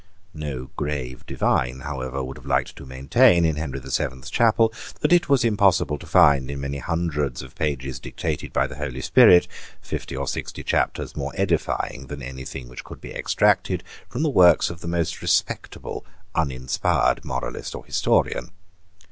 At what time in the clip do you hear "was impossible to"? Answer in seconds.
5.29-6.07